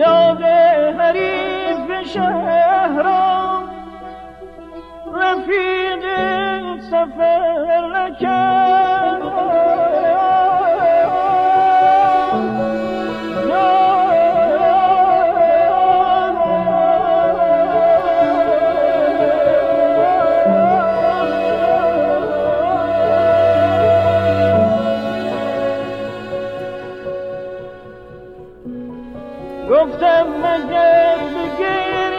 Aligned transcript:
یاد 0.00 0.42
حریف 1.00 2.06
شهران 2.12 3.68
رفیق 5.14 6.04
سفر 6.80 7.86
نکرد. 7.94 8.59
گفتم 29.70 30.26
مگر 30.28 31.18
به 31.34 32.09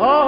Oh 0.00 0.27